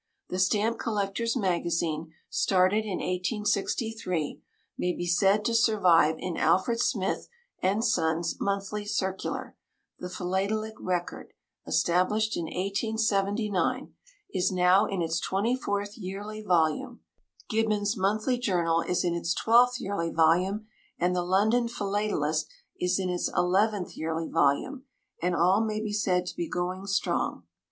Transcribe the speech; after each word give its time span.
The 0.29 0.39
Stamp 0.39 0.79
Collectors' 0.79 1.35
Magazine, 1.37 2.11
started 2.27 2.85
in 2.85 2.97
1863, 2.97 4.41
may 4.75 4.93
be 4.93 5.05
said 5.05 5.45
to 5.45 5.53
survive 5.53 6.15
in 6.17 6.37
Alfred 6.37 6.79
Smith 6.79 7.27
and 7.61 7.85
Son's 7.85 8.35
Monthly 8.41 8.83
Circular; 8.87 9.55
The 9.99 10.09
Philatelic 10.09 10.73
Record, 10.79 11.33
established 11.67 12.35
in 12.35 12.45
1879, 12.45 13.93
is 14.33 14.51
now 14.51 14.87
in 14.87 15.03
its 15.03 15.19
twenty 15.19 15.55
fourth 15.55 15.95
yearly 15.99 16.41
volume; 16.41 17.01
Gibbons' 17.47 17.95
Monthly 17.95 18.39
Journal 18.39 18.81
is 18.81 19.03
in 19.03 19.13
its 19.13 19.35
twelfth 19.35 19.79
yearly 19.79 20.09
volume; 20.09 20.65
and 20.97 21.15
The 21.15 21.21
London 21.21 21.67
Philatelist 21.67 22.47
is 22.79 22.97
in 22.97 23.11
its 23.11 23.29
eleventh 23.37 23.95
yearly 23.95 24.27
volume; 24.29 24.83
and 25.21 25.35
all 25.35 25.63
may 25.63 25.79
be 25.79 25.93
said 25.93 26.25
to 26.25 26.35
be 26.35 26.49
going 26.49 26.87
strong. 26.87 27.43